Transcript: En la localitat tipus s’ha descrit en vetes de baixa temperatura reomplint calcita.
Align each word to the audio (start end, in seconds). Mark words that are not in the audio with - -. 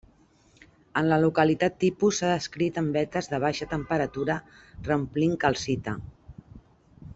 En 1.01 1.09
la 1.11 1.19
localitat 1.23 1.75
tipus 1.83 2.21
s’ha 2.21 2.31
descrit 2.31 2.79
en 2.83 2.89
vetes 2.97 3.31
de 3.35 3.41
baixa 3.45 3.69
temperatura 3.75 4.41
reomplint 4.89 5.39
calcita. 5.47 5.97